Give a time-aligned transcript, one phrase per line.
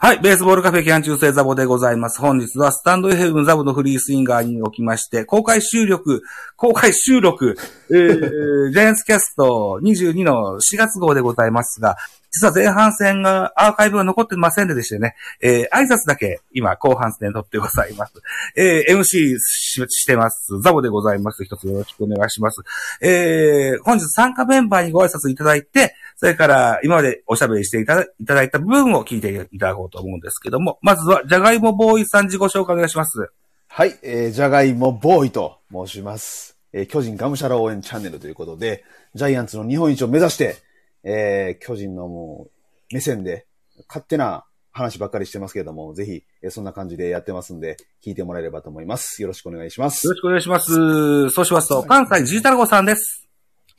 [0.00, 0.20] はい。
[0.20, 2.20] ベースボールカフェキャン中世ザボでございます。
[2.20, 6.22] 本日はスタンド FM ザボのフリースインガーにおきまして、公開収録、
[6.54, 7.56] 公開収録、
[7.90, 11.96] えー、 ジャイアンツキャスト22の4月号でございますが、
[12.30, 18.12] 実は前半戦が、アーカイブが残ってませんでしてね、えー、挨拶だけ今後半戦撮ってございます。
[18.54, 20.60] えー、MC ししてます。
[20.60, 21.42] ザボでございます。
[21.42, 22.62] 一つよろしくお願いします。
[23.00, 33.30] えー、本日参加メンバーにご挨拶いただいて、それから今までおしゃべりしていただいただいた部分を聞いていただこうと思うんですけども、まずは、じゃがいもボーイさん自己紹介お願いします。
[33.68, 36.58] はい、えー、じゃがいもボーイと申します。
[36.72, 38.84] えー、巨人がむしゃら応援チャンネルということで、
[39.14, 40.56] ジャイアンツの日本一を目指して、
[41.04, 42.48] えー、巨人のも
[42.90, 43.46] う、目線で、
[43.86, 49.22] 勝手な話ばっかりしてますけれども、ぜひ、えーそんな感じでやってますんで、聞いてもらえればと思います。
[49.22, 50.16] よろしくお願いしますよろ。
[50.16, 51.30] しくお願いします。
[51.30, 53.27] そうしますと、関西ジータラゴさんです。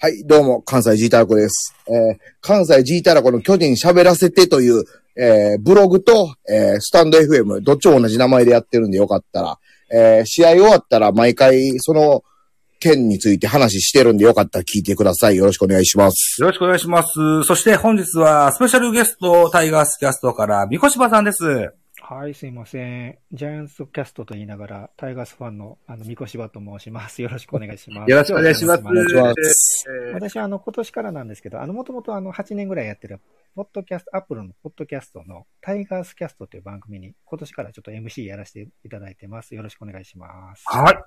[0.01, 1.75] はい、どうも、関西ジータラコです。
[1.89, 4.85] えー関西ジータラコの巨人喋らせてという、
[5.17, 9.59] えーブログと、えースタンド FM、どっちも同じ名前でやってるんでよかったら、
[9.91, 12.23] えー試合終わったら毎回その
[12.79, 15.35] 件について話してるんでよかったら聞いてください。
[15.35, 16.41] よろしくお願いします。
[16.41, 17.43] よろしくお願いします。
[17.43, 21.43] そして本日はスペシャルゲストタイガースキャストから三越場さんです。
[22.11, 23.19] はい、すいません。
[23.31, 27.21] ジャイアンツキャストと言いながら、タイガースファンの、あの、三越場と申します。
[27.21, 28.09] よろしくお願いします。
[28.09, 28.81] よろしくお願いします。
[28.83, 33.19] お願いしますますえー私は、あの、今年からなんですけど、あの、もともとあの、8年ぐらいやってる、
[33.55, 39.53] ポッドキャスト、アップルのポッドキャストのタイガースキャストという番組に、今年からちょっと MC やらせていただいてます。
[39.53, 40.63] よろしくお願いします。
[40.65, 40.95] はい。
[40.95, 41.03] よ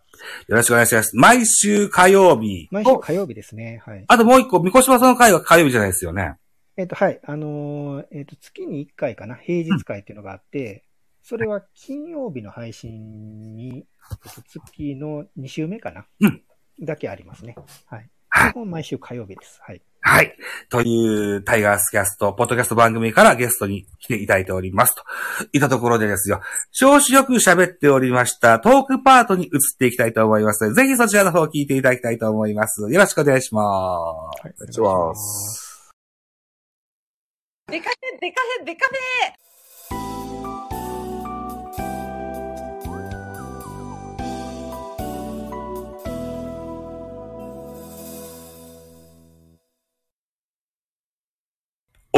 [0.46, 1.16] ろしくお願いします。
[1.16, 2.68] 毎週火曜日。
[2.70, 3.82] 毎週火曜日ですね。
[3.84, 4.04] はい。
[4.06, 6.36] あともう一個、三越場さんの会は火曜日じゃないですよね。
[6.76, 7.20] えっ、と、はい。
[7.24, 10.84] あのーえっ、と、月に1回かな、平日会っていうのがあって、
[11.22, 16.42] それは金曜日の配信に、えっと、月の2週目かな、うん
[16.80, 17.54] だけありますね。
[17.86, 17.98] はい。
[18.28, 19.60] はい基本毎週火曜日です。
[19.62, 19.82] はい。
[20.00, 20.34] はい。
[20.68, 24.96] という、タイガースキャスト、ポッドキャスト番組からゲストに来ていただいております。
[24.96, 25.02] と
[25.52, 26.40] いったところでですよ。
[26.72, 32.90] 調子よく喋っておりましたトークパートに移っていきたいと思いますので、ぜひそちらの方を聞いていただきたいと思います。
[32.90, 33.62] よろしくお願いしま
[34.40, 34.42] す。
[34.42, 34.54] はい。
[34.56, 35.92] お願いします
[37.68, 39.51] デカフェ、デカフェ、デカフェ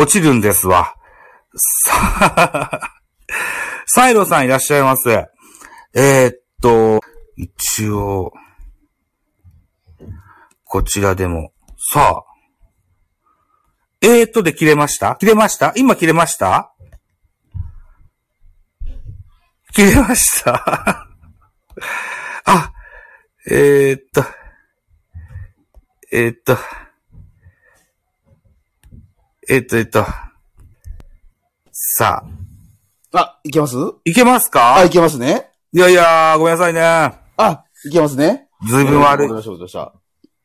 [0.05, 0.95] 落ちるんですわ。
[1.57, 1.95] さ
[2.37, 2.93] あ、
[3.87, 5.09] サイロさんいらっしゃいます。
[5.95, 7.01] えーっと、
[7.37, 8.33] 一応、
[10.65, 12.25] こちらでも、さあ、
[14.03, 15.17] えーっとで切れました？
[15.17, 15.73] 切れました？
[15.75, 16.75] 今切れました？
[19.73, 21.09] 切れました？
[22.45, 22.73] あ、
[23.51, 24.23] えーっと、
[26.13, 26.59] えーっと、
[29.49, 30.05] えっと、えっと。
[31.73, 32.25] さ
[33.13, 33.77] あ、あ、いけます？
[34.05, 34.77] いけますか？
[34.77, 35.51] あ、いけますね。
[35.73, 36.81] いやいや、ごめんなさいね。
[37.37, 38.49] あ、いけますね。
[38.69, 39.49] ずいぶん悪いわかり。
[39.49, 39.93] ましたした。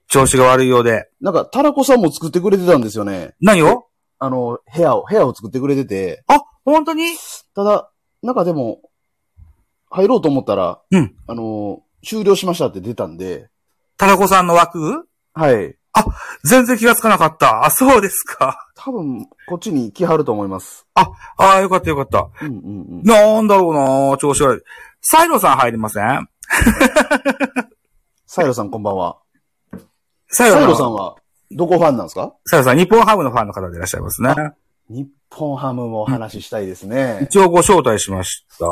[0.07, 1.09] 調子が悪いようで。
[1.21, 3.35] なんか、タラコさんも作ってくれてたんですよね。
[3.39, 3.85] 何を？
[4.17, 7.15] あの、部屋を、部屋を作ってくれてて、あ、本当に？
[7.55, 8.81] ただ、なんかでも、
[9.89, 13.49] 入ろうと思ったら、うんあの、終了しましたって出たんで、
[13.97, 15.07] タラコさんの枠？
[15.33, 15.77] はい。
[16.43, 17.65] 全然気がつかなかった。
[17.65, 18.67] あ、そうですか。
[18.75, 20.85] 多分、こっちに来はると思います。
[20.95, 22.29] ああ、よかったよかった。
[22.45, 23.03] うんうんうん。
[23.03, 23.73] なんだろう
[24.11, 24.61] な調子悪い。
[25.01, 26.27] サイロさん入りません？
[28.27, 29.17] サイロさんこんばんは。
[30.29, 30.93] サイロさん。
[30.93, 31.15] は、
[31.51, 32.33] どこファンなんですか？
[32.45, 34.35] サイロさん、日本ハムのファンの方でいらっしゃいますね。
[34.89, 37.19] 日本ハムもお話ししたいですね。
[37.29, 38.65] 一応ご招待しました。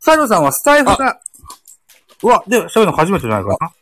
[0.00, 1.20] サイロさんはスタイフが、
[2.24, 3.72] うわ、で、そういうの初めてじゃないかな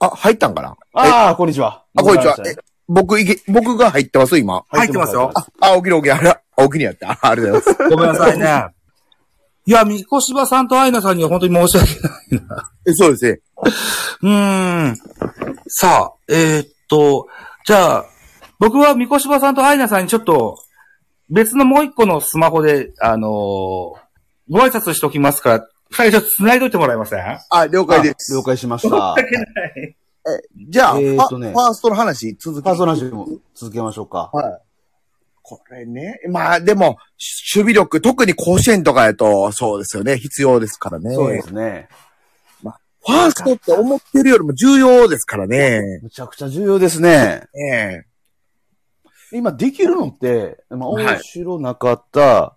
[0.00, 0.76] あ、入ったんかな？
[0.94, 1.84] ああ、こんにちは。
[1.96, 2.56] あ、こんにちはえ、
[2.88, 4.64] 僕いけ、僕が入ってます今。
[4.68, 7.12] 入ってますよあ、おきにおきに、あら、おきにやった。
[7.12, 7.90] あ ありがとうございます。
[7.90, 8.66] ごめんなさいね。
[9.66, 12.70] いや、三越場さんとアイナさんには本当に申し訳ないな。
[12.86, 13.40] えそうですね。
[14.22, 14.96] うーん。
[15.68, 17.28] さあ、えーっと、
[17.64, 18.04] じゃあ、
[18.58, 20.58] 僕は三越場さんとアイナさんにちょっと、
[21.30, 24.04] 別のもう一個のスマホで、あのー
[24.50, 27.38] ご挨拶しておきますから、最初繋いどいてもらえません？
[27.50, 28.34] あ、了解です。
[28.34, 29.14] 了解しました。
[30.68, 32.64] じゃあ、えーとねファファーストの話続き。
[32.64, 34.30] パーソナリティも続けましょうか。
[34.32, 34.60] はい。
[35.42, 36.20] これね。
[36.30, 40.16] まあでも、し守備力、特に甲子園とかやと、そうですよね。
[40.16, 41.14] 必要ですからね。
[41.14, 41.88] そうですね。
[43.06, 46.00] ファーストって思ってるよりも重要ですからね。
[46.02, 47.42] むちゃくちゃ重要ですね。
[47.70, 48.04] え
[49.30, 52.56] 今できるのって、まあ、はい大城、中田、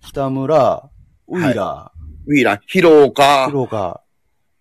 [0.00, 0.88] 北村、
[1.28, 1.91] ウィーラえ
[2.26, 4.02] ウィーラー、広岡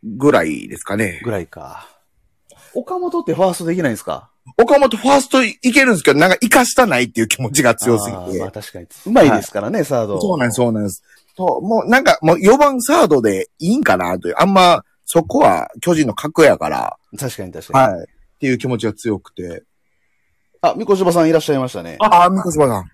[0.04, 1.22] ぐらいですかね。
[1.24, 1.88] ぐらいか。
[2.74, 4.30] 岡本ってファーストできないんですか？
[4.58, 8.40] 岡本ファーストいけるんですけど、なんか生かしたないっていう気持ちが強すぎて。
[8.40, 8.88] まあ確かに。
[9.06, 10.19] うまいですからね、サード。
[10.19, 11.04] そうなんです、そうなんです。
[11.36, 17.94] と、もうなんか、もう4番サードでいいんかなという、あんま、そこは巨人の格やから、確かに確かに。
[17.94, 18.04] はい。
[18.04, 18.08] っ
[18.40, 19.63] ていう気持ちが強くて。
[20.62, 21.98] あ、みこしばさんいらっしゃいましたね。
[22.00, 22.86] ああ、みこしばさん。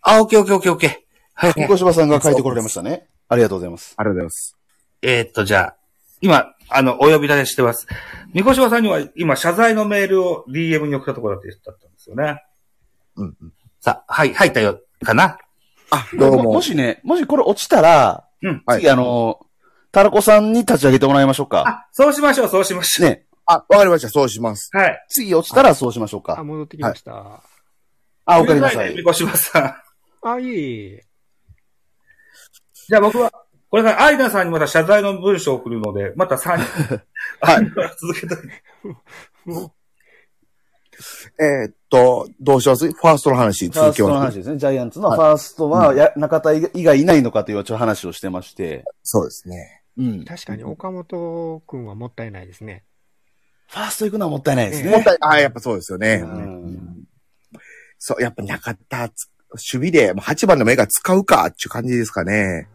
[0.00, 0.90] あ、オッケーオッケーオッケーオッケー。
[1.34, 1.54] はい。
[1.56, 3.06] みこしばさんが書いてこられましたね。
[3.28, 3.94] ありがとうございます。
[3.96, 4.56] ありがとうございます。
[5.02, 5.76] えーっと、じゃあ、
[6.20, 7.86] 今、あの、お呼び立てしてます。
[8.32, 12.42] みこしばさんには今、謝罪のメールを DM に送ったところだったんですよね。
[13.16, 13.52] うんうん。
[13.80, 15.38] さあ、はい、入ったよ、かな
[15.90, 16.44] あ、どうも。
[16.54, 18.62] もしね、もしこれ落ちたら、うん。
[18.64, 19.40] はい次あの、
[19.90, 21.64] タラコさんに立ち上げてもらいましょうか。
[21.66, 23.10] あ、そうしましょう、そうしましょう。
[23.10, 23.26] ね。
[23.44, 24.08] あ、わかりました。
[24.08, 24.70] そうします。
[24.72, 25.04] はい。
[25.08, 26.44] 次落ちたらそうしましょうあ、か。
[26.44, 27.42] 戻ってきました。
[28.24, 29.02] あ、おかえりなさいみ。
[29.02, 29.60] こしばさ
[30.22, 30.28] ん。
[30.28, 31.06] あ、いえいえ。
[32.92, 33.32] じゃあ僕は、
[33.70, 37.00] これからアイダさんにまた謝罪の文章を送るので、また3人、
[37.40, 37.64] はい。
[37.98, 38.36] 続けて。
[41.40, 42.92] えーっと、どうします？
[42.92, 44.18] ファーストの話、ファーストの。
[44.18, 44.58] 話ですね。
[44.58, 48.84] ジャイアンツのファーストは、や中田以外いないのかというちょっと話をしてまして。
[49.02, 49.82] そうですね。
[49.96, 50.24] うん。
[50.26, 52.84] 確かに岡本くんはもったいないですね。
[53.68, 54.90] ファースト行くのはもったいないですね。
[54.90, 56.16] もったい、あやっぱそうですよね。
[56.16, 57.04] うん
[57.98, 62.68] そう、やっぱ中田、つ守備で、まあ8番でもええから使うか、っていう感じですかね。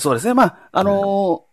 [0.00, 0.34] そうですね。
[0.34, 1.50] まあ、あのー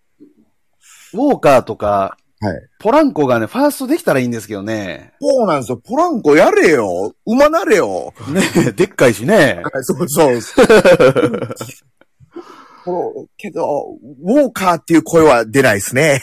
[1.13, 2.55] ウォーカーとか、はい。
[2.79, 5.13] ポランコがね、ファーストできたらいいんですけどね。
[5.19, 5.77] そうなんですよ。
[5.77, 7.15] ポランコやれよ。
[7.25, 8.13] 馬なれよ。
[8.29, 9.63] ねでっかいしね。
[9.63, 10.37] はい、そうそう。
[12.85, 16.21] このけど、ウォーカーっていう声は出ないですね。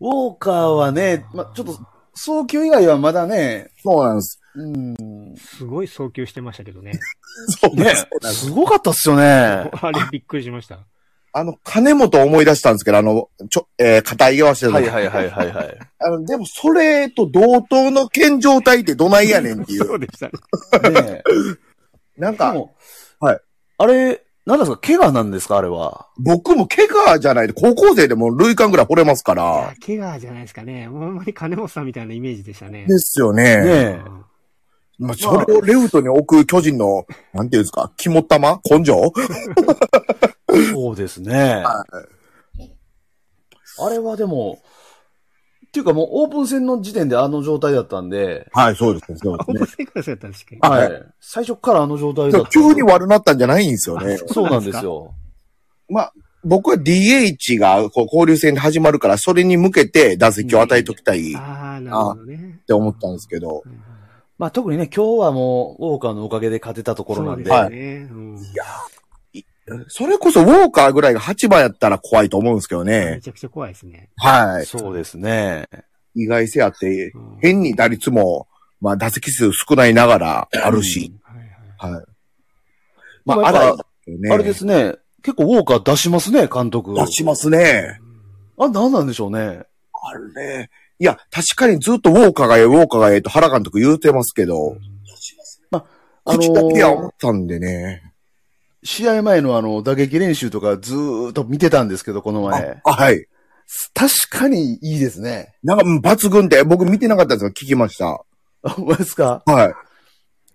[0.00, 1.76] ウォーカーはね、まあ、ちょっと、
[2.14, 4.40] 早球以外はまだね、そうなんです。
[4.54, 6.92] うん、すごい送球してましたけどね。
[6.92, 7.00] ね
[7.60, 9.24] そうなんです。、すごかったっすよね。
[9.24, 10.86] あれびっくりしました。
[11.32, 15.78] あの、金本思い出したんですけど、あの、ちょ、えー、肩合わせてはいはいはいはいはい。
[16.00, 19.76] あの、でも、それと同等の健状態ってどないやねんってい。
[19.78, 21.02] そううでしたね。
[21.02, 21.22] ね
[22.18, 22.54] なんか、
[23.20, 23.40] はい。
[23.78, 26.06] あれ、何ですか怪我なんですかあれは？
[26.18, 30.88] 僕も怪我じゃないで、高校生でも類間ぐらい惚れますから。、怪我じゃないですかね。
[30.88, 32.86] もうほんまに金本さんみたいなイメージでしたね。
[32.86, 33.56] ですよね。
[33.58, 34.24] ねうん
[35.00, 38.60] まあ、それをレフトに置く巨人の、なんていうんですか、肝玉？
[38.70, 39.12] 根性？
[40.72, 41.62] そうですね。
[41.64, 41.84] は
[43.82, 44.58] あれはでも、
[45.68, 49.18] っていうかもうオープン戦の時点であの状態だったんで、はい、そうですね。
[49.22, 49.54] そうあ、ですね。
[49.54, 50.56] オープン戦からそうやったんですけ？
[50.56, 50.66] ど。
[50.66, 51.02] あはい。
[51.20, 52.50] 最初からあの状態だった。
[52.50, 54.18] 急に悪なったんじゃないんですよね。
[54.26, 55.14] そうなんですよ。
[55.88, 56.12] まあ、
[56.44, 62.60] 僕は DH がこう交流戦で始まるから、それに向けて打席を与えときたいっああ、なるほどね。
[62.66, 63.48] て思ったんですけど。
[63.48, 63.89] はいはい
[64.40, 67.50] まあ特にね、今日はもう、ウォーカーのおかげで勝てたところなんで。
[67.50, 68.08] そうですね。
[68.10, 68.38] うん
[69.86, 73.20] それこそウォーカーぐらいが8番やったら怖いと思うんですけどめね。
[73.22, 74.08] ちゃくちゃ怖いですね。
[74.16, 74.66] はい。
[74.66, 75.68] そうですね。
[76.16, 78.48] 意外性あって、うん変に打率も、
[78.80, 81.12] まあ打席数少ないながらあるし。
[81.22, 81.38] はい
[81.84, 82.06] はいはい。
[83.26, 84.96] まあ、あら、ねあれですね。
[85.22, 86.94] 結構ウォーカー出しますね、監督。
[86.94, 88.00] 出しますね。
[88.58, 89.38] あ、なんなんでしょうね。
[89.92, 90.70] あれ。
[91.00, 94.76] いや、確かにずっとウォーカーがええ、ウォーカーがええと原監督言うてますけど、
[95.72, 95.82] あ
[96.26, 98.12] の口だけは思ーったんでね。
[98.84, 102.80] 試合前のあの、打撃練習とかずーっと見てたんですけど、この前。
[102.84, 103.26] あ、はい。
[103.94, 105.54] 確かにいいですね。
[105.62, 108.22] なんか、うん抜群で、僕見てなかったんですが、聞きました。
[108.62, 109.42] あ、ほんまですか？
[109.46, 109.74] はい。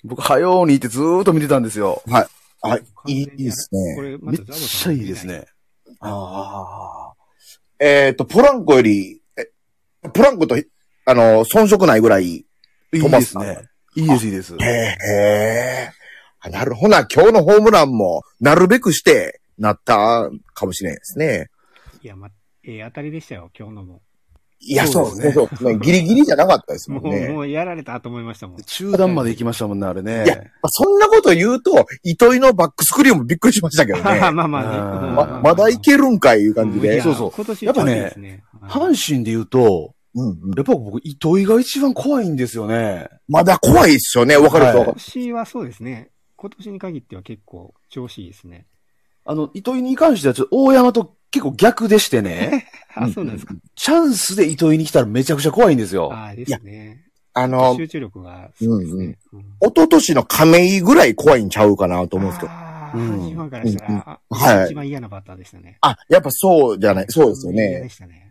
[0.04, 2.04] 僕、はようにいてずーっと見てたんですよ。
[2.62, 2.78] あ、
[3.08, 4.12] いい、いいですこね。
[4.12, 5.26] れ、まめったちゃいいです。
[5.26, 5.46] ね。
[6.02, 7.14] ああ。
[7.80, 9.22] えっ、と、ポランコより、
[10.06, 10.56] え、ポランコと、
[11.06, 12.26] あの、遜色ないぐらい。
[12.26, 12.46] い
[12.94, 13.70] いですね。
[13.96, 14.56] いいです、いいです。
[14.56, 14.98] へえ、へ
[15.88, 15.92] え。
[16.42, 21.50] あなるほどな、今日のホームランも、なるべくして、なったかもしれないですね。
[22.02, 22.30] いや、ま、
[22.64, 24.02] ええ当たりでしたよ、今日のも。
[24.60, 25.34] いや、そううですすね。
[25.34, 27.28] そうですねギリギリじゃなかったですもう、もんね。
[27.30, 28.64] もうやられたと思いましたもん。
[28.64, 30.52] 中段まで行きましたもんね、あれいやね。
[30.62, 34.04] まあそんなこと言うと、糸井のバックスクリーンもびっくりしましたけどね。
[34.32, 35.08] まあまあね。
[35.08, 37.04] うんままだいけるんかいいう感じでいや。
[37.04, 38.44] そうそう今年やっぱね。
[38.64, 43.08] 阪神で言うと、うんうんやっぱ僕、糸井が一番怖いんですよね。
[43.28, 44.38] まだ怖いっすよね。
[44.38, 46.10] わかる人はいは今年はそうですね。
[46.38, 48.66] 今年に限っては結構調子いいですね。
[49.26, 53.56] あの、糸井に関してはちょっと大山と結構逆でしてね、 あ、そうなんですか。
[53.76, 56.10] チャンスで糸井に来たらめちゃくちゃ怖いんですよ。
[56.14, 57.04] あですね。
[57.34, 59.18] あの、集中力がすごいですね。
[59.34, 62.52] うん一昨年の亀井ぐらい怖いんちゃうかなと思うんですけど。
[62.52, 65.78] ああ、うんからしたら、あはい一番嫌なバッターでしたね。
[65.82, 67.90] あ、やっぱそうじゃない、そうですよ嫌でね。
[67.90, 68.25] したね。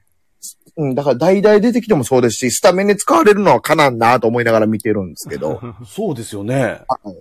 [0.76, 5.60] うん、だから代々出てきてもそうですし、スタメンで使われるのはかなんなと思いながら見てるんですけど。
[5.86, 6.80] そうですよね。
[6.88, 7.16] はい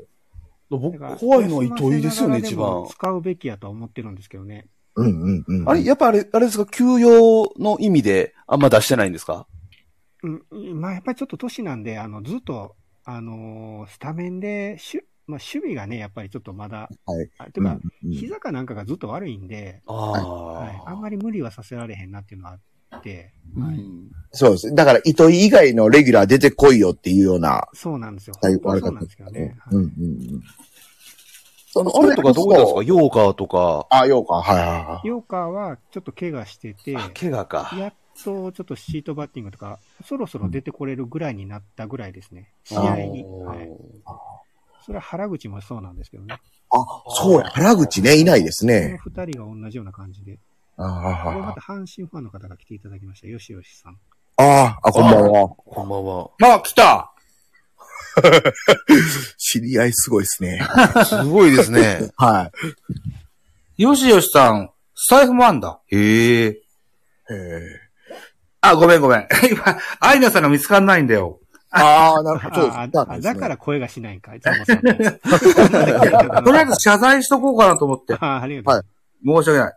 [0.70, 2.88] 僕、怖いのは糸井ですよね、一番。
[2.90, 4.66] 使うべきやとは思ってるんですけどね。
[4.96, 5.70] うんうんうん。
[5.70, 9.46] あれ、やっぱあれ、あれですか、休養の意味であんま出してないんですか？
[10.24, 17.30] うん、まあやっぱりちょっと年なんで、あの、ずっと、あのースタメンで、しゅまあ、守備がね、やっぱりちょっとまだ、はい。
[17.38, 20.90] あていうか、うんうん膝かなんかがずっと悪いんで、あはい、あ。
[20.90, 22.60] あんまり無理はさせられへんなっていうのはあっ
[23.04, 24.74] て、はいうんそうです。
[24.74, 28.36] だから、糸井以外のレギュラー出てこいよっていうような、そうなんですよ。
[28.42, 29.56] はい本当はそうなんですけどね。
[29.60, 30.06] はいうんうんう
[30.38, 30.44] ん。
[31.76, 32.82] あの、あれとかどうですか？
[32.82, 33.86] ヨーカーとか。
[33.92, 34.42] あ、ようか。
[34.42, 35.08] はいはいはい。
[35.08, 37.76] ヨーカーはちょっと怪我してて、あ、怪我か。
[37.78, 37.94] やっ
[38.24, 42.50] とちょっとシートバッティングとか、そろそろ出てこれるぐらいになったぐらいですね。
[42.64, 43.24] 試合に。
[43.24, 43.70] はい。
[44.84, 46.40] それは原口もそうなんですけどね。
[46.72, 47.50] あ、そうや。
[47.50, 48.98] 原口ね、いないですね。
[49.04, 50.40] 二人が同じような感じで。
[50.78, 50.84] あ
[51.26, 53.28] あまた阪神ファンの方が来ていただきました。
[53.28, 53.98] よしよしさん。
[54.38, 55.50] ああ、こんばんは。
[55.50, 56.30] こんばんは。
[56.56, 57.12] あ、来た
[59.38, 60.62] 知り合いすごいですね。
[61.06, 62.12] すごいですね。
[62.18, 62.52] は
[63.78, 63.84] い。
[63.84, 64.72] よしよしさん、
[65.10, 65.80] 財布もあんだ。
[65.88, 66.48] へえ。
[66.48, 66.56] へ
[67.30, 67.84] え。
[68.62, 69.28] あ、ごめんごめん。
[69.52, 71.40] 今、アイナさんが見つかんないんだよ。
[71.70, 72.56] ああ、なるほど。
[72.56, 76.44] そうですあだあだから声がしないんかい、ザボさんの。
[76.44, 78.14] とりあえず謝罪しとこうかなと思って。
[78.20, 78.76] あありがとう。
[78.76, 78.86] はい
[79.26, 79.74] 申し訳ない。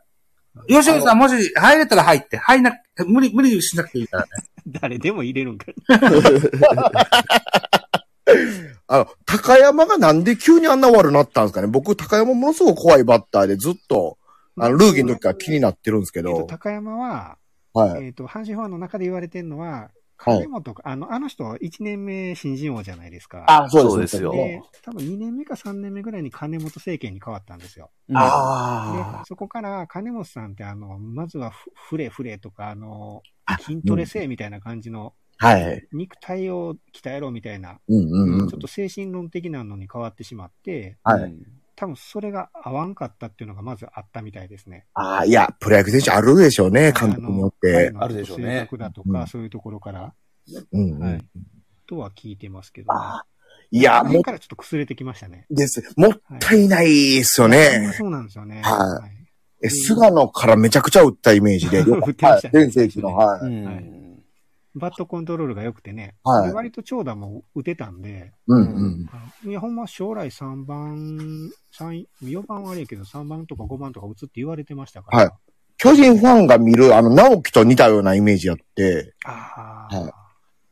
[0.68, 2.36] よしよしさん、もし入れたら入って。
[2.38, 2.72] 入んな、
[3.06, 4.28] 無理、無理しなくていいからね。
[4.80, 5.74] 誰でも入れるんかい。
[8.88, 14.18] あの、高山がなんで急にあんな悪なったんですかね僕、高山ものすごく怖いバッターでずっと、
[14.58, 17.36] あの、ルーギーの時から気になってるんですけえっと、ど、高山は、
[17.72, 18.06] はい。
[18.06, 23.44] えっと、阪神ファンの中で言われてるのは、はい金本か、あの、あの人、1年目新人王じゃないですか。
[23.48, 27.90] あ、そうですそうですよで、多分2年目か3年目ぐらいに金本政権に変わったんですよ。
[28.08, 33.22] であ、そこから金本さんって、あの、まずはフフレフレとか、あの、
[33.60, 35.48] 筋トレせみたいな感じの、あ。
[35.48, 35.86] はい。
[35.92, 38.60] 肉体を鍛えろみたいな、うんうんうんちょっ。
[38.60, 41.36] と精神論的なのに変わってしまって、はい。
[41.76, 44.86] 多分それが合わんかったっていうのがまずあったみたいですね。
[44.94, 47.92] ああ、いや、プロ野球選手あるでしょうね、監督によって。
[47.94, 50.14] あるでしょうね性格だとか、うんそういうところから、
[50.72, 51.24] うんうんはい
[51.88, 53.24] とは聞いてますけど、あ
[53.70, 55.46] いや、もあの辺からちょっと崩れてきましたね。
[55.50, 55.82] う、です。
[55.96, 57.92] もったいないっすよね。
[57.96, 58.62] そうなんですよね。
[58.62, 59.16] はい
[59.62, 61.78] え、菅野からめちゃくちゃ打ったイメージで。
[61.78, 64.05] よ 打ってましたねはい全盛期の、はうい。
[64.76, 64.80] ん。
[64.80, 69.06] バットコントロールが良くてね、はいで割と長打も打てたんで、うん
[69.44, 69.50] うん。
[69.50, 75.18] いや、ほんま将来3番、三4番はあれやけど、3番とか5番とか打つって言われてましたから。
[75.18, 75.30] はい
[75.78, 80.12] 巨人ファンが見る、あの、直樹と似たようなイメージあって、ああ、はい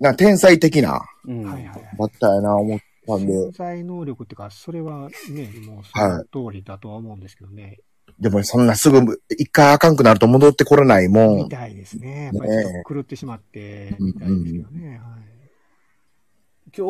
[0.01, 1.97] なんか天才的なうんはいはいはい。
[1.99, 3.53] バッターやな、思ったんで潜。
[3.53, 7.79] 在能力っていうか、それはね、もうその通りだとは思うんですけどね。
[8.21, 11.37] でもそんなすぐ、一回あかんくなると戻ってこれないもん。
[11.45, 12.25] みたいですね。
[12.27, 14.89] やっぱりちょっと狂ってしまって、みたいですけどね。
[14.99, 15.25] はい
[16.77, 16.89] 今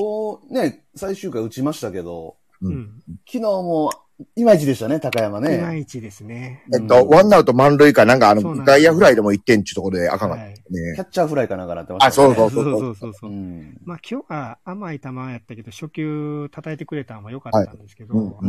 [0.48, 3.02] 日ね、最終回打ちましたけど、ううんん。
[3.26, 3.90] 昨日も
[4.34, 5.78] いまいちでしたね、高山いまね。
[5.78, 6.64] いちですね。
[6.72, 10.52] えっと、ワンアウト満塁かなんかあの、外野フライでも1点っていうところであかんかったはい。
[10.54, 10.56] ね
[10.94, 11.00] キ。
[11.02, 13.34] ャッチャーフライかなんかなってましたあ、そうそうそそううそうそうそうう。
[13.34, 13.78] ん。
[13.84, 18.40] まあ今日は甘い球やったけど、初球叩いてくれたのも良かったんですけど、は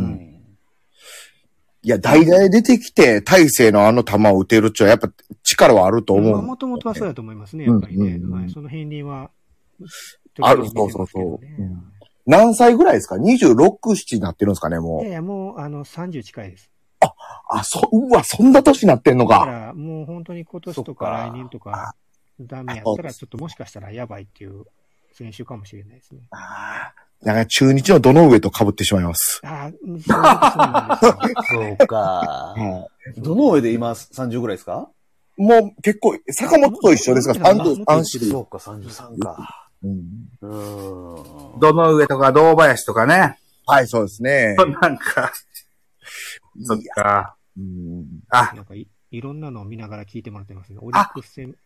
[1.86, 6.42] いや、代打で出てきて、大勢のあの球を打てるっちゅうのはやっぱ力はあると思う。
[6.42, 8.16] もともとはそうだと思いますね、やっぱりね。
[8.16, 9.30] うんうんうんはい、その片鱗は。
[10.40, 11.82] あるそうそうそううん
[12.26, 13.54] 何歳ぐらいですか ?26、
[13.94, 15.10] 7になってるんですかね、もいうや。
[15.10, 16.72] いや、もう、あの、30近いです。
[17.48, 19.38] あ、そ、うわ、そんな年になってんのか。
[19.38, 21.94] だから、もう本当に今年とか来年とか、
[22.40, 24.64] ダメやったら、ちょっともしかしたらやばいっていう
[25.12, 26.22] 選手かもしれないですね。
[26.32, 29.40] あーなんか中日のどの上と被ってしまいます。
[29.44, 29.70] あ
[30.08, 31.00] あ、
[31.50, 31.96] そうか。
[31.96, 34.88] はどの上で今30ぐらいですか？
[35.38, 35.42] い。
[35.42, 38.30] もう結構、坂本と一緒ですが、うん33シリーズ。
[38.32, 39.68] そうか、33か。
[39.82, 40.02] うん
[40.40, 41.60] うーん。
[41.60, 43.38] どの上とか堂林とかね。
[43.66, 44.54] はい、そうですね。
[44.80, 45.32] なんか、
[46.62, 47.36] そっか。
[47.58, 50.78] うんあ、なんかい、いろんなのを見ながら聞いてもらってますね。
[50.80, 51.58] オリックス戦、あ、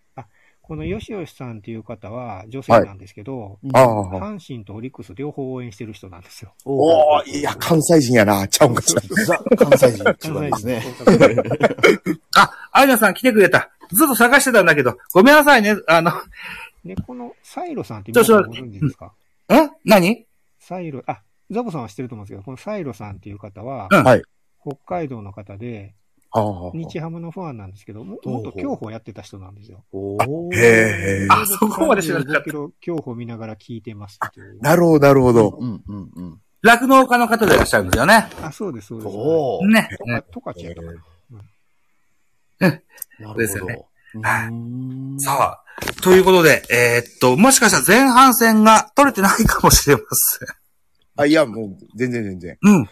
[0.70, 6.54] この吉吉さんっていう方は女性なんですけど、ああ、阪神とオリックス両方応援してる人なんですよ。
[6.64, 8.82] おー、いや、関西人やな、ちゃうんか
[9.56, 10.82] 関西人一番ですね。
[12.36, 13.68] あ、アイナさん来てくれた。
[13.90, 15.74] ずっと探してたんだけど、ごめんなさいね。
[15.88, 16.12] あの、
[16.84, 19.06] で、このサイロさんって皆さんご存知ですか？
[19.06, 19.10] ん
[19.84, 20.24] 何？
[20.60, 24.22] サイロ、あ、ザボさんは知ってると思うんですけど、このサイロさんっていう方は、うんはい。
[24.62, 25.99] 北海道の方で、ああ。
[26.74, 29.84] 日ハムのファンなんですけど、もほうほう元競歩やってた人なんですよ。
[29.92, 34.18] おーへーあそこまで知らなかった35キロ競歩見ながら聞いてます。
[34.60, 35.58] なるほど、なるほど。
[35.58, 36.40] うんうんうん。
[36.62, 38.28] 酪農家の方でいらっしゃるんですよね。
[38.42, 39.16] あ、そうです、そうです。
[39.16, 39.68] おー。
[39.72, 39.88] ね。
[40.30, 42.80] とか、ちやったかな。
[43.18, 43.74] なるですよね
[44.12, 45.20] ほど。
[45.20, 50.48] さあ、ということで、えーっと、もしかしたら前半戦が取れてないかもしれません。
[51.16, 52.58] あ、いや、もう、全然全然。
[52.62, 52.88] うん。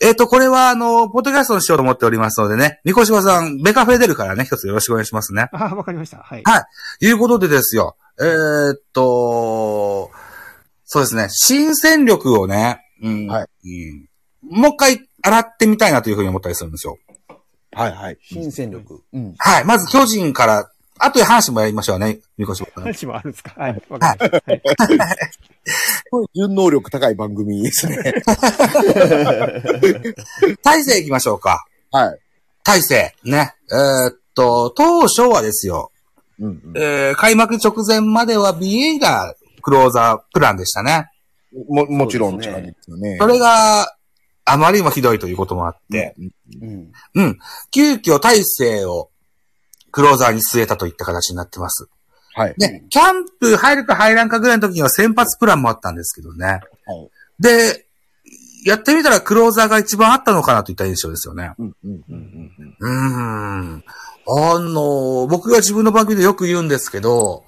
[0.00, 5.48] えっ、と、これは、あの、ポッドキャストにしようと思っておりますのでね、みこしばさん、ベカフェ出るからね、一つよろしくお願いしますね。
[5.52, 6.18] あ、わかりました。
[6.18, 6.42] はい。
[6.44, 6.66] は
[7.00, 10.10] いいうことでですよ、えーっと、
[10.84, 14.08] そうですね、新戦力をね、うん、はいうん
[14.50, 16.96] もう一回洗ってみたいなというふうに思ったりするんですよ。
[17.72, 18.18] はいはい。
[18.22, 19.02] 新戦力。
[19.12, 19.34] うん。
[19.36, 19.64] はい。
[19.64, 22.82] まず巨人から、後で話もやりましょうね、みこしばさん。
[22.84, 23.52] 話もあるんですか？
[23.56, 23.82] はい。
[23.88, 24.52] わかりました。
[24.52, 24.62] はい。
[26.10, 28.14] これ純能力高い番組ですね。
[30.62, 31.66] 大勢行きましょうか。
[31.90, 32.18] はい。
[32.64, 33.14] 大勢。
[33.24, 33.54] ね。
[33.70, 35.90] えーっと、当初はですよ、
[36.38, 41.10] うんうんえー開幕直前までは BA がクローザープランでしたね。
[41.68, 43.16] も、もちろんそうですね近いですよね。
[43.20, 43.94] それが、
[44.44, 46.14] あまりにもひどいということもあって、
[46.62, 46.92] うん。
[47.14, 47.38] うん。
[47.70, 49.10] 急遽大勢を
[49.90, 51.88] クローザーに据えたといった形になってます。
[52.38, 52.54] はい。
[52.58, 56.46] で、キャンプ入るか入らんかぐらいの時には先発プランもあったんですけどね。
[56.46, 56.60] はい
[57.40, 57.86] で、
[58.64, 61.52] やってみたらクローザーが一番あったのかなといった印象ですよね。
[61.56, 62.90] うんうんうんうんうー
[63.76, 63.84] ん。
[64.26, 67.44] あの、僕が自分の番組でよく言うんですけど、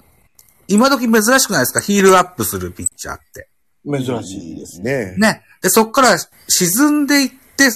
[0.69, 1.81] 今時珍しくないですか？
[1.81, 3.49] ヒールアップするピッチャーって。
[3.83, 4.01] うん。
[4.01, 5.15] 珍しいですね。
[5.17, 5.43] ね。
[5.61, 6.17] で、そっから
[6.47, 7.69] 沈んでいって、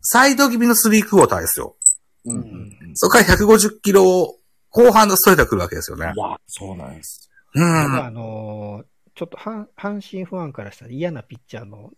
[0.00, 1.76] サイド気味のスリークォーターですよ。
[2.24, 2.72] うんうん。
[2.94, 4.36] そこから150キロを
[4.76, 6.18] 後半のストレートが来るわけですよねい。
[6.18, 7.30] や、そうなんです。
[7.54, 7.64] うん。
[7.64, 8.86] あのー
[9.18, 11.90] ちょっと阪阪神ファンからしたら嫌なピッチャーの、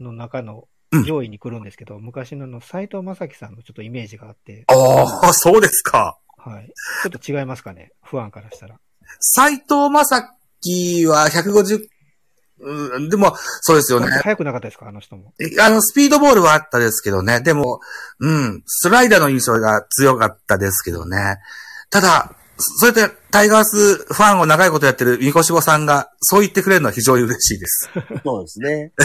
[0.00, 6.16] の中のうん上位に来るんですけど、昔のあの、斎藤正樹さんのちょっとイメージがあって、ああ、そうですか。
[6.38, 6.72] はい。
[7.02, 7.92] ちょっと違いますかね？
[8.02, 8.80] ファンからしたら。
[9.20, 11.86] 斎藤正樹は150、
[12.60, 14.06] うん、でも、そうですよね。
[14.22, 14.88] 早くなかったですか？
[14.88, 15.34] あの人も。
[15.60, 17.42] あの、スピードボールはあったですけどね。
[17.42, 17.80] でも、
[18.20, 21.36] うん、スライダーの印象が強かったですけどね。
[21.90, 27.88] ただ、そうやってタイガースファンを長いことやってるみこしぼさんが、そう言ってくれるのは非常に嬉しいです。
[28.24, 28.92] そうですね。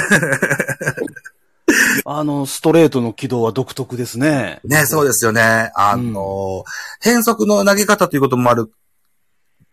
[2.06, 4.60] あの、ストレートの軌道は独特ですね。
[4.64, 5.72] ね、そうですよね。
[5.76, 6.66] あの、
[7.00, 8.72] 変則の投げ方ということもある、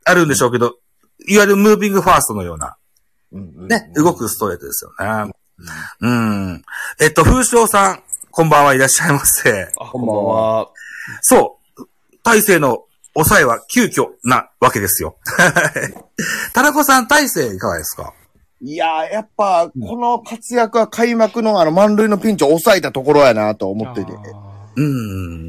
[0.05, 0.77] あるんでしょうけど、
[1.27, 2.77] いわゆるムービングファーストのような、
[3.33, 5.33] うんうんね、動くストレートですよね。
[6.01, 6.63] うん。
[7.01, 9.73] えっと、風翔さん、こんばんはいらっしゃいませ。
[9.79, 10.69] あ、こんばんは。
[11.21, 11.87] そう。
[12.23, 15.17] 大勢の抑えは急遽なわけですよ。
[16.55, 18.13] 田中さん、大勢いかがですか？
[18.63, 24.13] いやー、やっぱ、この活躍は開幕のあの満塁のピンチを抑えたところやなと思ってて。
[24.13, 24.17] あ
[24.77, 25.49] うん。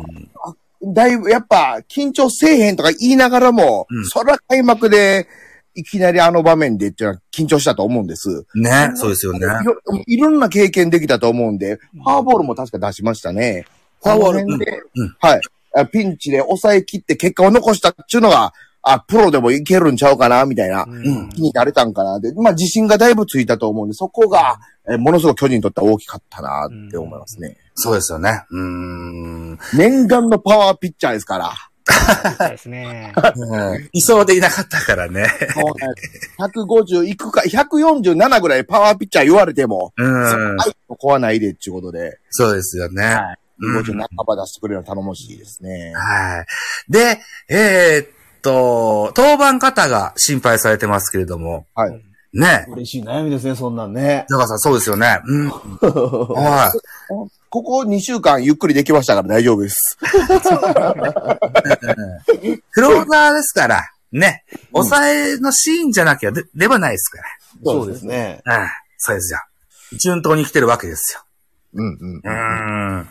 [0.93, 5.28] だいぶ、やっぱ、緊張せえへんとか言いながらも、うんそれは開幕で、
[5.74, 8.45] いきなりあの場面でっていうのは緊張したと思うんです。
[8.56, 9.47] ね、そうですよね。
[10.06, 13.65] いろんな経験できたと思うんで、フォアボールも確か出しましたね。
[14.04, 15.41] フォアボールでうんうんはい。
[15.75, 18.53] あピンチで抑え切って結果を残したっていうのが、
[18.84, 20.89] あ、プロでもいけるんちゃうかな、みたいなー。
[20.89, 22.19] うん気になれたんかな。
[22.19, 27.57] で、まあ自信がだいぶついたと思うんで、そこが、えものすごく巨人にとっては大きかったな、って思いますね。
[27.75, 28.43] そうですよね。
[28.49, 29.60] うーん。
[29.75, 31.53] 念願のパワーピッチャーですから。
[32.38, 33.13] そうですね。
[33.91, 35.25] いそうでいなかったからね。
[36.39, 40.55] 150いくか、147ぐらいパワーピッチャー言われても、うん。
[40.57, 43.03] はい、こはないでっていうことで、そうですよね。
[43.03, 43.38] はい。
[43.62, 45.93] うん50半ば出してくれるの頼もしいですね。
[45.95, 46.45] はい。
[46.91, 48.08] で、えーっ
[48.41, 52.02] と、当番方が心配されてますけれども、はい。
[52.34, 52.65] ね。
[52.69, 54.26] 嬉しい悩みですね、そんなんね。
[54.30, 55.19] 中さん、そうですよね。
[55.26, 55.50] うん。
[55.50, 56.80] はい。
[57.52, 59.97] ここ2週間ゆっくりできましたから大丈夫です。
[60.00, 60.08] ク
[62.80, 64.45] ローザーですから、ね。
[64.71, 67.17] 抑えのシーンじゃなきゃで、ではないですか
[67.63, 68.41] そうですね。
[68.45, 68.58] ら。
[68.58, 68.67] うん。
[68.97, 69.39] そうですよ。
[70.00, 71.21] 順当に来てるわけですよ。
[71.73, 72.21] うんうんう。
[72.23, 73.07] ーん。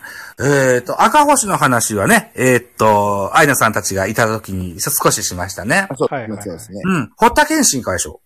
[0.75, 5.95] えっ、と、赤星の話はね、えっ、と、アイナさんたちがいた時に少ししましたねあ。
[5.95, 6.81] そうはいはいはいそうですね。
[6.83, 7.11] うん。
[7.17, 8.21] 堀田健信会でしょ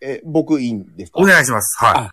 [0.00, 1.20] え、僕いいんですか？
[1.20, 1.76] お願いします。
[1.84, 2.12] は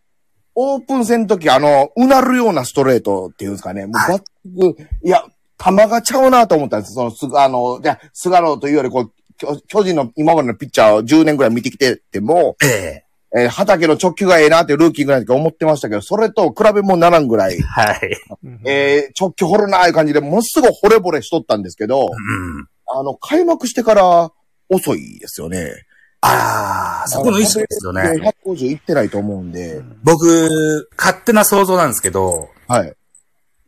[0.56, 3.86] オープン戦の時、あの、うなるようなストレートっていうんですかね。
[3.86, 5.24] もうはいバック、いや、
[5.58, 6.94] 球がちゃうなと思ったんです。
[6.94, 12.66] その、すあの、じゃあ菅野というより、こう、巨巨人の今までのピッチャーを10年ぐらい見てきてても、い。
[12.66, 13.06] え
[13.38, 18.00] えー畑の直球がええなってルーキーぐらいとか思ってましたけど、それと比べもならんぐらいえ、はい。
[18.44, 22.68] うんえー直球掘るなーいう感じで、ものすごい惚れ惚れしとったんですけど、うん。
[22.88, 24.32] あの、開幕してから
[24.70, 25.86] 遅いですよね。
[26.22, 28.02] ああ、そこの意識ですよね。
[28.46, 32.94] 150いってないと思うんで、僕、勝手な想像なんですけど、はい。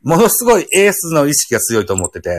[0.04, 2.30] ものすごいエースの意識が強いと思ってて、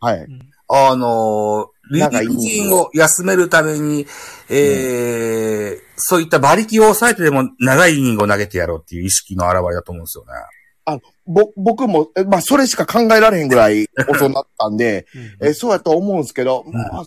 [0.00, 0.26] はい。
[0.68, 4.06] あのー、リリーフ陣を休めるために、
[4.48, 10.32] えーそういった馬力を抑えてでも長いイニングを投げてやろうっていう意識の表れだと思うんですよね。
[11.26, 15.06] ぼ、僕も、えまあ、それしか考えられへんぐらい遅なったんで、
[15.40, 15.48] うん。
[15.48, 17.04] えそうやと思うんですけど、まあ、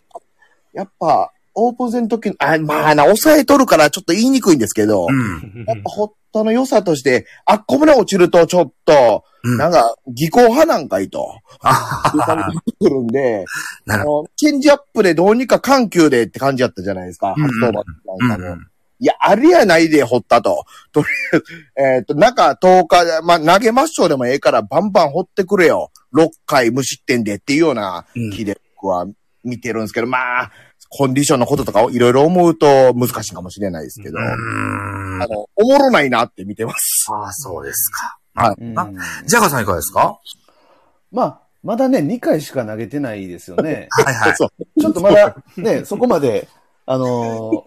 [0.73, 5.65] やっぱ、オープン戦の時に、あ、まあな、抑えとるからちょっと言いにくいんですけど、うん。
[5.67, 13.45] やっぱホットの良さとして、あっこまで落ちるとちょっと、うんなんか、技巧派なんかいと、あいう感じになってくるんで、
[13.85, 18.53] なるあの、チェンジアップでどうにか緩急でって感じやったじゃないですか、うんうん初登板なんかも。
[18.53, 18.67] うん。
[18.99, 20.63] いや、あれやないで、掘ったと。
[20.93, 21.45] とりあえず、
[21.97, 25.91] えっ、と、中10日、まあ、投げましょうでもええから、バンバン掘ってくれよ。
[26.13, 29.07] 6回無失点でっていうようなうん気で僕は
[29.43, 30.51] 見てるんですけど、まあ、
[30.95, 35.23] コンディションのこととかをいろいろ思うと難しいかもしれないですけど、うん。
[35.23, 37.07] あの、おもろないなって見てます。
[37.09, 38.17] ああ、そうですか。
[38.59, 38.89] うんあ
[39.25, 40.19] ジャガーさんいかがですか？
[41.11, 43.87] まあ、まだね、2回しか投げてないですよね。
[44.05, 44.35] はいはい。
[44.37, 46.47] ちょっとまだね、そこまで、
[46.85, 47.63] あのー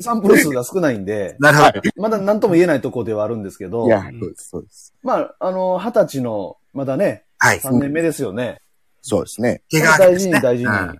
[0.00, 1.80] サンプル数が少ないんで、なるほど。
[1.96, 4.94] まだ何とも言えないところではあるんですけどい、や、そうです、そうです。
[5.02, 7.58] まあ、あのー、二十歳の、まだね、はい。
[7.58, 8.60] 3年目ですよね。
[9.02, 9.62] そうですね。
[9.70, 10.94] 怪我大事に大事に、うんあ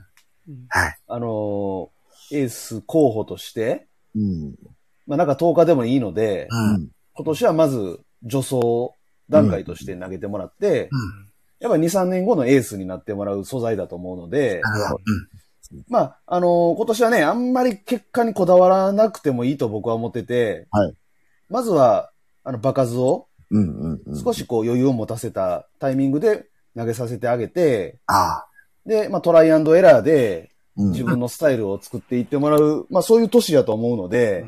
[0.68, 0.98] はい。
[1.09, 1.94] のー
[2.33, 4.54] エース候補として、うん。
[5.07, 6.88] まあなんか10日でもいいので、うん。
[7.14, 8.90] 今年はまず助走
[9.28, 11.28] 段階として投げてもらって、うん。
[11.61, 14.61] やっぱ2、3年後のエースになってもらう素材だと思うので。
[15.72, 15.85] うん。
[15.88, 20.94] まあ、あのー今年はね、あんまり結果にこだわらなくてもいいと僕は思ってて、はい
[21.50, 22.11] まずは、
[22.42, 24.24] あの、場数をうん、うん、うん。
[24.24, 28.46] 少しこう余裕を持たせたタイミングで投げさせてあげて、ああ。
[28.87, 34.44] で、まあトライアンドエラーでうん自分のスタイルを作っていってもらう、まあそういう年だと思うので、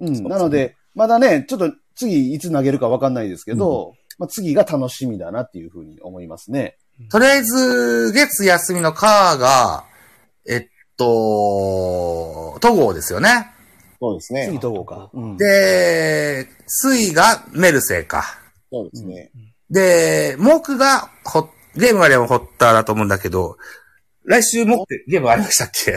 [0.00, 0.08] うん。
[0.08, 6.76] うん、なので、まだね、ちょっと次いつ投げるかわかんないですけど、まあ次が楽しみだなっていうふうに思いますね。
[7.10, 9.84] とりあえず、月休みのカーが、
[10.46, 13.50] えっと、戸郷ですよね。
[13.98, 14.58] そうですね次。
[14.58, 15.10] どうか。
[15.12, 18.24] うん、で、水がメルセイか。
[18.70, 19.30] そうですね。
[19.70, 23.56] で、木がホゲームあればホッターだと思うんだけど、
[24.24, 25.96] 来週木ってゲームありましたっけ？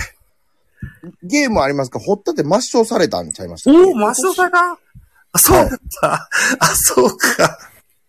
[1.24, 2.00] ゲームありますか？
[2.00, 4.78] 堀田って抹消されたんちゃいましたおお、マシオさんが
[5.32, 5.70] あ、そうだっ
[6.02, 6.14] た。
[6.14, 7.58] あ、そうか。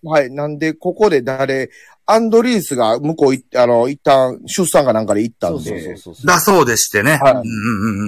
[0.05, 0.31] はい。
[0.31, 1.71] なんで、ここで誰、
[2.07, 6.27] アンドリースが向こう行って、あの、一旦、出産かなんかで行ったそうそうんで、そうそうそう。
[6.27, 7.19] だそうでしてね。
[7.21, 8.07] はいうんうんうんうん。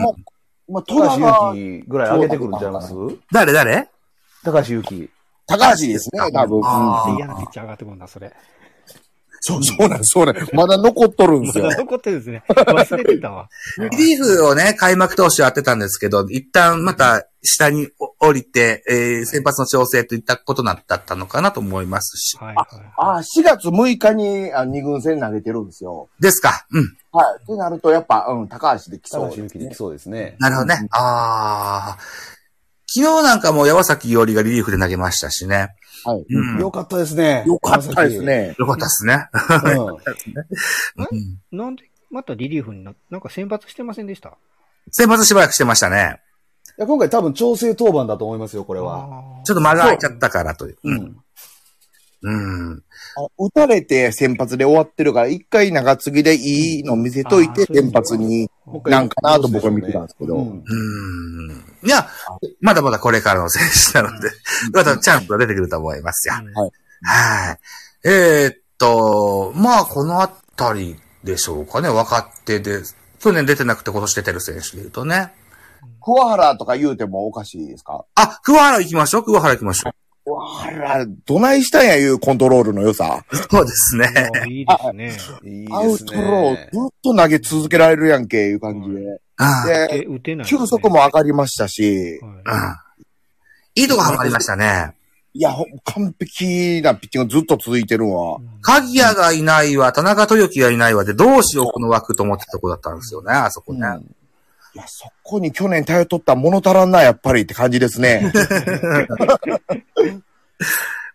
[0.69, 2.95] まあ、高橋戸田が、祐希ぐらい上げてくるんちゃいます？
[3.33, 3.89] 誰誰？
[4.45, 5.11] 高橋祐希。
[5.49, 6.61] 高橋ですね、多分。
[6.65, 8.33] あーうん嫌なピッチャー上がってくるな、それ。
[9.41, 10.37] そう、そうなん、そうなん。
[10.53, 11.79] まだ残っとるんですよまだ。
[11.79, 12.43] 残ってるんですね。
[12.49, 13.49] 忘れてたわ。
[13.93, 22.37] リリーフをね、開幕投手やってたんですけど、一旦また下に降りて、えー先発の調整といったことだったのかなと思いますし。
[22.39, 22.67] はいはい。
[22.97, 26.09] ああ、4月6日にあ二軍戦投げてるんですよ。
[26.21, 26.67] ですか。
[26.73, 26.97] うん。
[27.13, 27.43] はい。
[27.43, 30.37] ってなると、やっぱ、うん、高橋できそう高橋できそうですね。
[30.39, 30.89] なるほどね。
[30.91, 31.99] ああ。
[32.91, 35.75] 昨日なんかも山崎伊織がリリーフで投げましたしね。
[36.09, 36.25] はい。
[36.29, 36.61] うん。
[36.61, 37.45] よかったですね。
[37.47, 38.55] よかったですね。
[38.59, 39.29] よかったですね。
[40.97, 41.09] うん
[41.53, 44.39] うんなんで、またリリーフにな、なんか選抜してませんでした
[44.91, 46.21] 先発しばらくしてましたね。
[46.79, 49.09] いや今回多分調整当番だと思いますよ、これは。
[49.45, 50.79] ちょっと間が空いちゃったからという。
[50.85, 50.95] う。
[50.95, 51.17] ん。
[52.23, 52.83] うん。
[53.17, 58.51] あ打たれて先発で終わってるから、一回長継ぎでいいの見せといて、先発に、
[58.85, 61.65] なんかなと僕は見てたんですけどうんうん。
[61.85, 62.09] いや、
[62.61, 64.31] まだまだこれからの選手なので、
[64.73, 66.35] またチャンスが出てくると思いますよ。
[66.41, 66.71] うんはい
[67.03, 67.59] はい。
[68.09, 71.89] えーっと、まあ、このあたりでしょうかね。
[71.89, 72.83] 若手で。
[73.21, 75.33] 去年出てなくて今年出てる選手で言うとね。
[76.01, 78.05] 桑原とか言うてもおかしいですか？
[78.15, 79.25] あ、桑原行きましょう。
[79.25, 79.91] 桑原行きましょ
[80.29, 83.25] 桑原、どないしたんやいうコントロールの良さ。
[83.31, 83.37] う。
[83.37, 84.07] そうですね。
[84.49, 85.17] いいですね。
[85.45, 86.69] いいアウですトローね。
[86.73, 89.21] ずっと投げ続けられるやんけ、いう感じで。
[89.39, 92.31] あで、え、打てない球速も上がりましたし、はい
[93.77, 93.83] うん。
[93.83, 94.95] いいとこハマりましたね。
[95.35, 98.39] いや、ほ完璧なピッチングずっと続いてるわ。
[98.61, 103.87] 鍵谷がいないわ、田中豊樹がいないわで、どうしようこの枠と思ってたとこだったんですよね、あそこね。
[104.79, 108.31] いや、そこに去年頼っとった物足らんな、やっぱりって感じですね。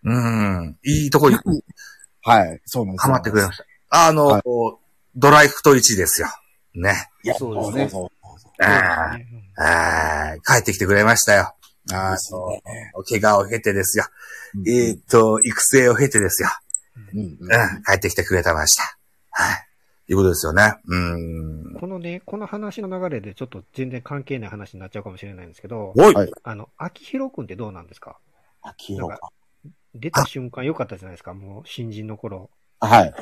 [0.04, 0.76] うん。
[0.84, 1.38] いいとこに
[2.22, 2.60] はい。
[2.66, 3.64] そうなんですハよマってくれました。
[3.88, 4.42] あの、はい
[5.16, 6.26] ドライフト1ですよ。
[6.74, 7.08] ね。
[7.22, 8.08] いやそうですね
[8.58, 11.54] あーあー帰ってきてくれましたよ。
[11.92, 14.06] あそうの、怪我を経てですよ。
[14.66, 16.48] えーっと、育成を経てですよ。
[17.14, 17.28] うんうんう
[17.78, 18.98] ん、帰ってきてくれてました。
[19.30, 19.68] はい。
[20.08, 20.74] いうことですよね。
[20.86, 21.76] うん。
[21.80, 28.18] このね、この話の流れでちょっと全然関係ない話になっちゃうかもしれないんですけど、おい、はいあの、秋広くんってどうなんですか？
[28.62, 29.30] 秋広か。
[29.94, 32.50] 出た瞬間良かったじゃないですか、もう新人の頃。
[32.80, 33.14] はい。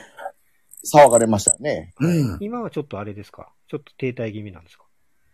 [0.85, 1.95] 騒がれましたよね。
[2.01, 2.39] うん。
[2.41, 3.53] 今はちょっとあれですか？
[3.69, 4.85] ちょっと停滞気味なんですか？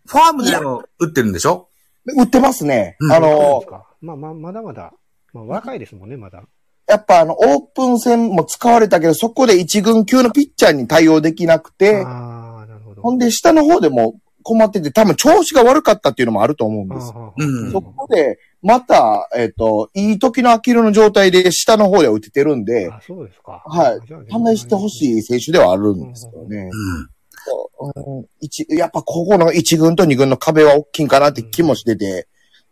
[0.05, 1.69] ファームでも打ってるんでしょ？
[2.17, 2.97] 売ってますね。
[2.99, 3.87] うんあのす、か？
[4.01, 4.93] まあまあ、まだまだ、
[5.33, 6.43] まあ若いですもんね、まだ。
[6.89, 13.01] やっぱあの、オープン戦も使われたけど、そこで一軍級のピッチャーに対応できなくて、ああ、なるほど。
[13.03, 17.13] ほんで下の方でも困ってて、多分調子が悪かったっていうのもあると思うんです。
[17.37, 23.63] うんそこで、また、えっ、と、いい時のアキルの状態で下の方で打ててるんで、あ、そうですか。
[23.65, 26.69] はい試してほしい選手ではあるんですよね。
[26.71, 27.09] うん。
[27.45, 32.27] そううん一やっぱここの1軍と2軍の壁は大きいんかなって気もしてて、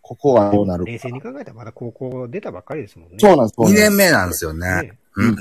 [0.07, 0.91] ここはどうなるか。
[0.91, 3.17] 冷静に考えたらまだ高校出たばっかりですもんね。
[3.19, 3.55] そうなんです。
[3.57, 4.83] そう2なんです年目なんですよね。
[4.83, 5.35] ねうんうん。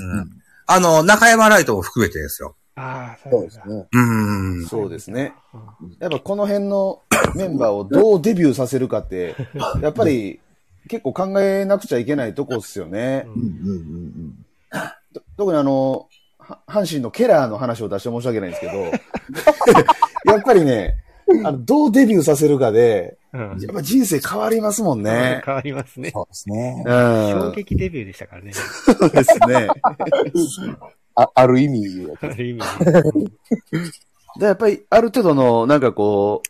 [0.65, 2.57] あの、中山ライトも含めてですよ。
[2.75, 3.87] ああ、そうですね。
[3.89, 4.65] うん。
[4.65, 5.33] そうですね。
[5.53, 7.01] うんやっぱこの辺の
[7.35, 9.35] メンバーをどうデビューさせるかって、
[9.81, 10.41] やっぱり
[10.89, 13.25] 結構考えなくちゃいけないとこっすよね。
[13.25, 14.33] うんうんうん
[15.13, 18.73] と特にあの、は阪神のケラーの話を出して申し訳ないんですけど、
[20.31, 20.97] やっぱりね、
[21.45, 25.41] あの、どうデビューさせるかで、うんやっぱ人生変わりますもんね。
[25.45, 26.11] 変わりますね。
[26.11, 26.83] そうですね。
[26.85, 26.93] うん。
[27.31, 28.53] 衝撃デビューでしたからね。
[28.53, 29.67] そうですね。
[31.15, 32.61] あある意味、ある意味。
[34.39, 36.43] で、やっぱりある程度の、なんかこ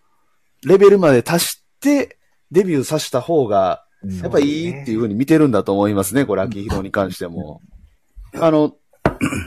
[0.63, 2.17] う、レベルまで達して、
[2.51, 3.85] デビューさせた方が、
[4.21, 7.61] やっぱいいっていうふうに見てるんだと思いますね、これ、秋広に関しても。
[8.33, 8.75] あの、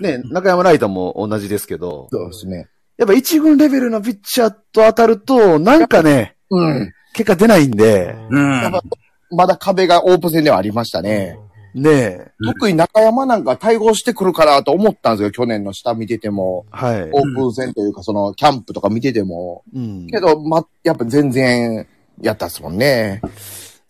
[0.00, 2.68] ね、中山ライトも同じですけど、そうですね。
[2.96, 6.92] やっぱ一軍レベルのピッチャーと当たると、なんかね、うん。
[7.12, 8.52] 結果出ないんで、うん。
[8.62, 8.82] やっぱ
[9.30, 11.38] まだ壁がオープン戦ではありましたね。
[11.72, 16.66] ねえ、特に中山なんか対応してくるかなと思ったんですよ、去年の下見てても。
[16.70, 17.02] はい。
[17.12, 19.62] オープン戦というか、その、キャンプとか見てても。
[19.72, 20.06] うん。
[20.08, 21.86] けど、ま、やっぱ全然、
[22.20, 23.20] やったっすもんね。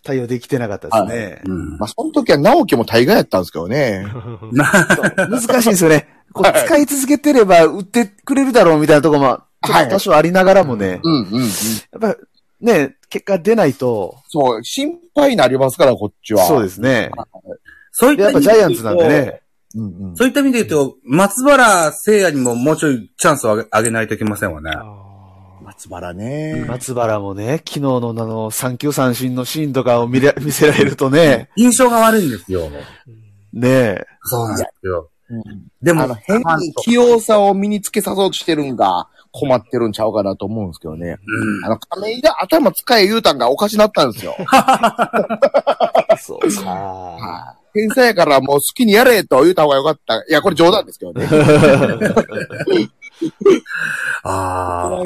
[0.02, 1.42] 対応できてなかったですね。
[1.44, 4.04] うんまあ、その時は直樹も大概やったんですけどね。
[4.52, 6.08] 難しいんですよね。
[6.32, 11.42] こうはい使い続けてれば売ってくれるだろうみたいなところも、ちょっと多少ありながらもね、うんうんうん。
[11.42, 12.16] やっぱ
[12.60, 16.46] ね、結果出ないと、そう、心配になりますから、こっちは。。
[16.46, 17.10] そうですすね。
[17.92, 19.40] そういっでやっぱた意味で言うとジャイアンツなんでね。
[19.74, 20.16] うんうん。
[20.16, 24.70] そういった意味で言うと、松原聖也にももうちょいチャンスをあげあげないといけませんわね。
[24.74, 25.10] あ
[25.62, 26.64] 松原ね。
[26.66, 32.68] 松原もね、昨日のあの、三球三振のシーンとかを見れ見せられるとね、印象が悪いんですよ。
[33.52, 35.10] ねえ、そうなんですよ。
[35.30, 41.16] うんでも、あの、変に器用さを身につけさそうとしてるんが困ってるんちゃうかなと思うんですけどね。
[41.26, 44.34] うんあの、亀井が頭使え言うたんがおかしなったんですよ。
[46.18, 46.70] そうか。
[46.70, 50.16] はい天才やからもう好きにやれと言うた方がよかった。
[50.16, 51.28] いや、これ冗談ですけどね。
[54.22, 55.04] ああ。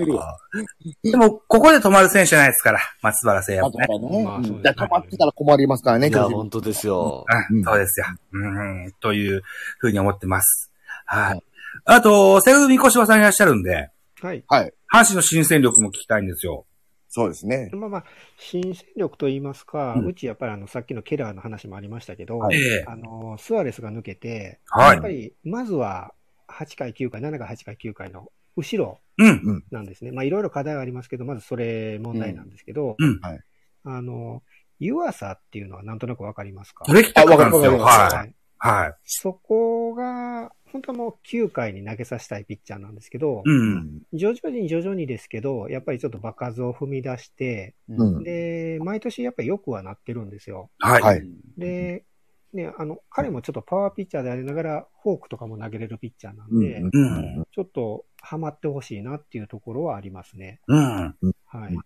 [1.03, 3.87] でも、ここで止まる選手じゃないですから、松原聖也もね。
[3.87, 7.27] あ止まってたら困りますからね、いや、本当ですよ。
[7.51, 8.07] うん、そうですよ。
[8.33, 9.43] うん、という
[9.79, 10.71] ふうに思ってます。
[11.07, 11.43] はい。
[11.85, 13.91] あと、セグミコシバさんいらっしゃるんで、
[14.25, 14.45] はい。
[14.49, 14.73] はい。
[14.91, 16.67] 阪神の新戦力も聞きたいんですよ。
[17.09, 17.71] そうですね。
[17.75, 18.05] まあまあ、
[18.39, 26.15] 新戦力と言いますか、うんうちやっぱりあの、さっきのケラーの話もありましたけど、はいええあの、スアレスが抜けて、はいやっぱり、まずは、
[26.49, 29.65] 8回、9回、7回、8回、9回の後ろうん。
[29.71, 30.11] なんですね。
[30.11, 33.21] まあ、いろいろ課題はありますけど、まずそれ問題なんですけど、うん。
[33.85, 34.43] あの、
[34.81, 36.85] 湯浅っていうのはなんとなくわかりますか？
[36.89, 36.93] あ
[37.25, 38.35] わかりますはい。
[38.65, 38.95] はい。
[39.05, 44.01] そこが、本当はもう9回に投げさせたいピッチャーなんですけど、うん。
[44.15, 50.71] 徐々に徐々にですけど、やっぱりちょっと場数を踏み出して、うんで、毎年やっぱり良くはなってるんですよ。
[50.79, 51.03] はい。
[51.03, 51.23] はい
[51.59, 52.05] で、
[52.55, 57.45] ね、あの、彼もちょっとパワーピッチャーでありながら、フォークとかも投げれるピッチャーなんで、うんうん。
[57.53, 60.61] ちょっとハマってほしいなっていうところはありますね。
[60.69, 61.15] うん。
[61.45, 61.77] はい。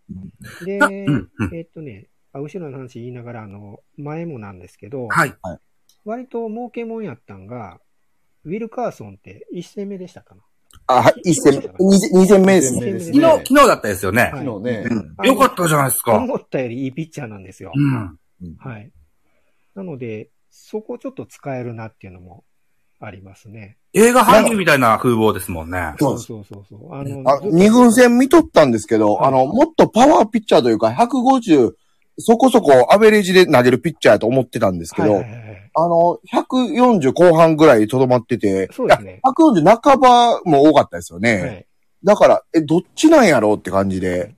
[0.65, 5.35] で、あうんうんえっとね、あ後ろの話言いながら、あの、前もなんですけど、はい。
[6.05, 7.81] 割と儲けもんやったんが、
[8.45, 10.43] ウィルカーソンって1戦目でしたかな？
[10.87, 13.01] あ、はい、一戦、二二戦目ですね。
[13.01, 14.23] 昨日、昨日だったですよね。
[14.23, 16.15] はい昨日ね、うんよかったじゃないですか。
[16.15, 17.73] 思ったよりいいピッチャーなんですよ。
[17.75, 18.19] うん。
[18.59, 18.91] はい。
[19.75, 22.45] なので、そこちょっと使えるなっていうのも
[23.01, 23.77] ありますね。
[23.93, 25.95] 映画俳優みたいな風貌ですもんね。
[25.99, 26.95] そうそうそうそう。
[26.95, 31.73] あの、あずっと二軍戦見とったんですけど、はいあの、もっとパワーピッチャーというか、150、
[32.19, 35.48] そこそこアベレージで投げるピッチャーやと思ってたんですけど、はいはいはいはい。
[35.79, 39.21] あの、140後半ぐらいとどまってて、そうですね。
[39.25, 41.41] 140半ばも多かったですよね。
[41.41, 41.67] はい。
[42.05, 44.35] だから、え、どっちなんやろうって感じで、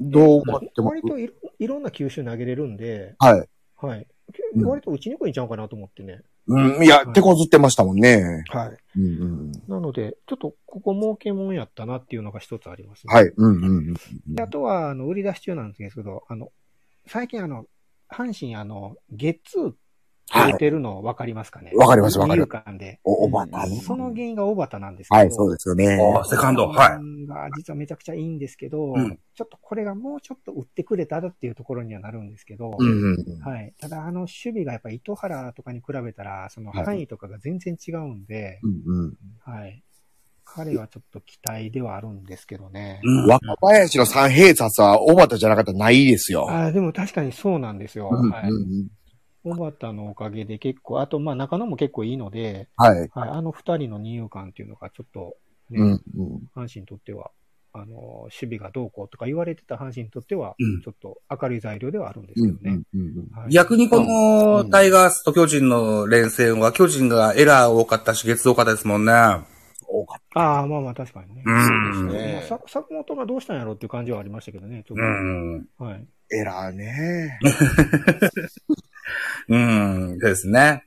[0.00, 0.90] どう思っても。
[0.90, 3.48] 割といろいろんな球種投げれるんで、はい。
[3.76, 4.06] はい。
[4.54, 6.20] うん割と打ちにくいんちゃうかなと思ってね。
[6.46, 8.44] うん、いや、はい手こずってましたもんね。
[8.48, 8.76] はい。
[8.96, 9.52] うんうん。
[9.68, 13.14] なので、ちょっとここ儲けもんやったなっていうのが一つありますね。
[13.14, 13.32] はい。
[13.36, 14.34] うんうんうん。
[14.34, 16.50] であとは、あの、売り出し中なんですけど、あの、
[17.06, 17.66] 最近あの、
[18.10, 19.72] 阪神あの、ゲッツー
[20.30, 21.72] はい出てるの分かりますかね？
[21.74, 22.98] わかりますわかりますで。
[23.04, 23.76] お、おばたね。
[23.82, 25.18] その原因が小畑なんですけど。
[25.18, 25.98] はい、そうですよね。
[26.18, 33.40] あセカンドはいが実はめちゃくちゃいいんですけど、うんちょっとこれがもうちょっと打ってくれたらっていうところにはなるんですけど、うんうんうん。
[33.40, 33.74] はい。
[33.80, 39.16] ただ、あの、守備がやっぱり糸原とかに比べたら、そのはい範囲とかが全然違うんで、うんうん。
[39.40, 39.82] はい。
[40.44, 43.00] 彼はちょっと期待ではあるんですけどね。
[43.02, 46.46] うん若林の三平札は小畑じゃなかったらないですよ。
[46.48, 48.10] あーでも確かにそうなんですよ。
[48.12, 48.48] うんはい。
[48.48, 48.88] うん
[49.44, 52.98] 小畑のおかげで結構、あと、まあ中野も結構いいので、はい。
[53.12, 55.36] はい、あの二人の二遊間っていうのがちょっと、
[55.70, 56.00] ね、うんうん
[56.54, 57.30] 阪神にとっては、
[57.74, 57.86] あの、
[58.22, 62.82] 守備がどうこうとか言われてた阪神にとってはうん、ちょっと明るい材料ではあるんですうんけどね。
[62.94, 63.04] うんう
[63.36, 69.12] んはい逆にこうのんタイガースと巨人の連戦は巨人がエラー多かったし、月多かったですもんね。
[69.86, 71.42] 多かっああ、まあまあ確かにね。
[71.44, 75.00] うんそうですねまあさ坂本がどうしたんやろうっていう感じはありましたけどね、ちょっう
[75.78, 75.84] と。
[75.84, 75.88] ん。
[75.90, 76.06] はい。
[76.30, 77.38] たエラーね。
[79.48, 80.18] うん。
[80.18, 80.84] ですね。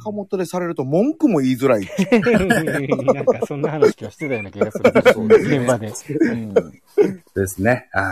[0.00, 1.88] 岡本でされると文句も言いづらい。
[3.14, 4.92] なんかそんな話はしてたような気がする。
[5.12, 5.92] そうですね現場で。
[6.20, 7.88] うんですね。
[7.92, 8.02] ああ。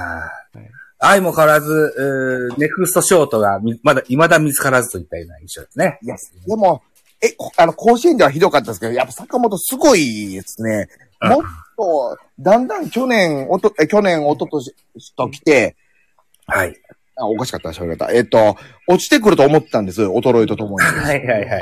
[0.58, 5.98] はい愛も変わらず、ネクストショートがみまだ、未だ見つからずといったような印象ですね。
[6.02, 6.16] いや、
[6.46, 6.82] でも、
[7.20, 10.88] え、こあの、甲子園ではひどかったですけど、やっぱ坂本すごいですね。
[11.22, 11.42] うんもっ
[11.76, 14.74] と、だんだん去年、おと、え去年、おととし
[15.16, 15.76] と来て、
[16.46, 16.76] はい。
[17.16, 18.10] あ、おかしかった、喋り方。
[18.12, 18.56] えっと、
[18.88, 20.02] 落ちてくると思ってたんです。
[20.02, 20.84] 衰えとともに。
[20.84, 21.60] はいはいはい。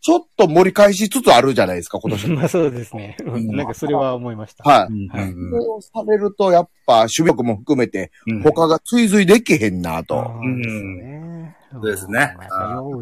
[0.00, 2.28] ちょっと盛り返しつつあるじゃないですか、 今年。
[2.30, 3.16] まあそうですね。
[3.22, 4.62] んなんかそれは思いました。
[4.62, 4.88] はい。
[5.10, 5.16] そ
[5.56, 10.16] れをされると、やっぱ、守備力も含めて、うん他が追随できへんなあと。
[10.16, 11.24] ーですね。
[11.72, 12.36] そうですね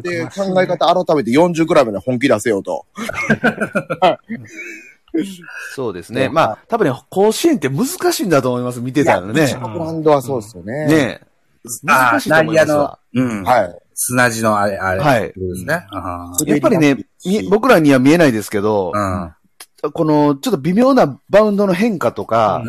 [0.01, 2.85] で、考え方改めて40くらいまで本気出せようと。
[5.75, 6.29] そうですね。
[6.29, 9.33] まあ、多分ね、甲子園って難しいんだと思います、見てたらね。
[9.73, 10.87] ブランドはそうですよね。
[10.87, 11.32] ねあ
[11.83, 13.43] 難しいと内野の思いますわ。、うん。
[13.43, 13.79] はい。
[13.95, 15.01] 砂地のあれ、あれ。
[15.01, 15.85] はいですね。
[15.91, 19.37] あやっぱりね、み僕らには見えないですけど、あ
[19.91, 22.63] この、ちょっと微妙なバウンドの変化とか、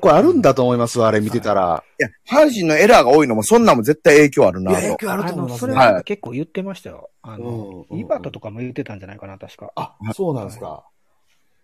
[0.00, 1.82] これあるんだと思いますわ、あれ見てたら。
[1.98, 4.96] いや、阪神のエラーが多いのも、そんなんも絶対影響あるなと。
[4.98, 7.08] 響あの、それねはは結構言ってましたよ。
[7.22, 9.72] あの、イバタとかも言ってたんじゃないかな、確か。
[9.76, 10.84] あ、そうなんですか。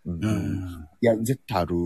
[0.06, 1.76] うんうんいや、絶対ある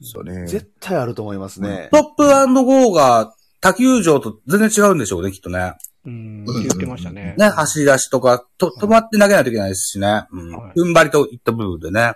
[0.00, 0.46] ですよね。
[0.46, 1.88] 絶対あると思いますね。
[1.92, 5.74] トップゴーが他球場と全然違うんでしょうね、きっとね。
[6.06, 7.34] うん、言ってましたね。
[7.36, 10.24] ね、走り出しとか、と、止まって投げないといけないですしね。
[10.32, 10.78] うんはい。
[10.78, 12.12] 踏ん張りといった部分でね。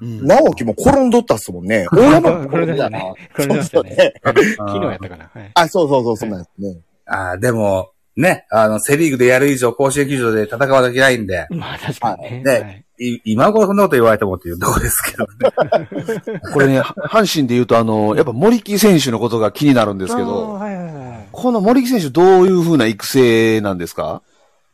[0.00, 1.86] うん直樹も転んどったっすもんね。
[1.92, 3.14] 大山もこれだね。
[3.34, 3.90] これだ そうね。
[3.90, 4.14] ね。
[4.22, 4.42] 昨
[4.80, 5.30] 日やったかな。
[5.32, 5.50] はい。
[5.54, 6.80] あ、そうそうそう、そうなんですね。
[7.06, 12.84] ああ、でも、ね、あの、セリーグでやる以上、甲子園球場で戦わなきゃいけないんで、まあ確かにね。
[13.24, 16.40] 今頃そんなこと言われてもっていうとこですけどね。
[16.52, 20.77] これね、阪神で言うと、あの、やっぱ森木選手のことが気になるんですけど、はい。
[21.40, 24.22] この森木選手どういう風な育成なんですか？